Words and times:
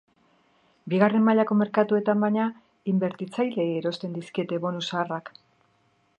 Bigarren 0.93 1.23
mailako 1.27 1.57
merkatuetan, 1.59 2.19
baina, 2.27 2.47
inbertitzaileei 2.95 3.69
erosten 3.83 4.19
dizkiete 4.19 4.61
bonu 4.67 4.85
zaharrak. 4.91 5.33